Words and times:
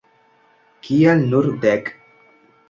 Kial 0.87 1.21
nur 1.35 1.49
dek? 1.67 1.93